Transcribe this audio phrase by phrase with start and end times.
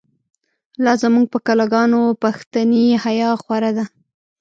[0.83, 3.85] لا زمونږ په کلا گانو، پښتنی حیا خوره ده